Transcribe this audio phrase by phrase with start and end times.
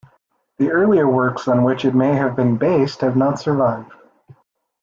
[0.57, 3.91] The earlier works on which it may have been based have not survived.